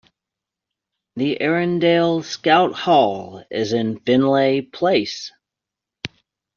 [1.15, 5.31] The Erindale Scout Hall is in Finlay Place.